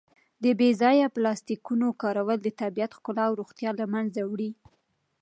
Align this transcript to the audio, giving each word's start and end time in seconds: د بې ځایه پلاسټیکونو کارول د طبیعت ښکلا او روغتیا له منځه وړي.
د 0.43 0.45
بې 0.59 0.69
ځایه 0.81 1.07
پلاسټیکونو 1.15 1.87
کارول 2.01 2.39
د 2.43 2.47
طبیعت 2.61 2.91
ښکلا 2.97 3.23
او 3.27 3.37
روغتیا 3.41 3.69
له 3.79 3.85
منځه 3.93 4.21
وړي. 4.31 4.51